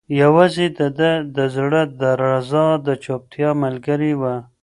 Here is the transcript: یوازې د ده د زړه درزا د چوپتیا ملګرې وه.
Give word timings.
یوازې 0.21 0.65
د 0.77 0.79
ده 0.97 1.11
د 1.35 1.37
زړه 1.55 1.81
درزا 2.01 2.67
د 2.87 2.89
چوپتیا 3.03 3.49
ملګرې 3.63 4.13
وه. 4.21 4.35